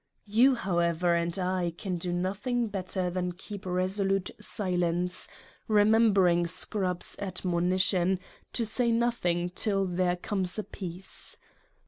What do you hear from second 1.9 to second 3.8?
do nothing better than keep